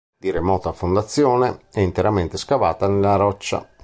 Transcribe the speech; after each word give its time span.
Di 0.17 0.31
remota 0.31 0.71
fondazione, 0.71 1.65
è 1.71 1.79
interamente 1.79 2.35
scavata 2.35 2.87
nella 2.87 3.17
roccia. 3.17 3.69